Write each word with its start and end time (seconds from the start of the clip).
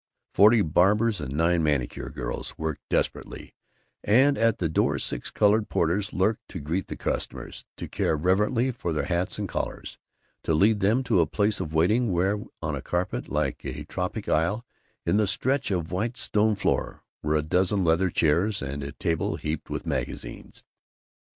Forty 0.33 0.63
barbers 0.63 1.21
and 1.21 1.31
nine 1.35 1.61
manicure 1.61 2.09
girls 2.09 2.57
worked 2.57 2.81
desperately, 2.89 3.53
and 4.03 4.35
at 4.35 4.57
the 4.57 4.67
door 4.67 4.97
six 4.97 5.29
colored 5.29 5.69
porters 5.69 6.11
lurked 6.11 6.47
to 6.47 6.59
greet 6.59 6.87
the 6.87 6.95
customers, 6.95 7.65
to 7.77 7.87
care 7.87 8.17
reverently 8.17 8.71
for 8.71 8.93
their 8.93 9.05
hats 9.05 9.37
and 9.37 9.47
collars, 9.47 9.99
to 10.43 10.55
lead 10.55 10.79
them 10.79 11.03
to 11.03 11.19
a 11.21 11.27
place 11.27 11.59
of 11.59 11.75
waiting 11.75 12.11
where, 12.11 12.39
on 12.63 12.75
a 12.75 12.81
carpet 12.81 13.29
like 13.29 13.63
a 13.63 13.83
tropic 13.85 14.27
isle 14.27 14.65
in 15.05 15.17
the 15.17 15.27
stretch 15.27 15.69
of 15.69 15.91
white 15.91 16.17
stone 16.17 16.55
floor, 16.55 17.03
were 17.21 17.35
a 17.35 17.43
dozen 17.43 17.83
leather 17.83 18.09
chairs 18.09 18.59
and 18.63 18.81
a 18.81 18.93
table 18.93 19.35
heaped 19.35 19.69
with 19.69 19.85
magazines. 19.85 20.63